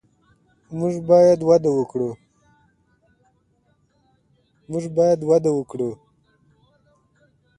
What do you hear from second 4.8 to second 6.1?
باید وده ورکړو.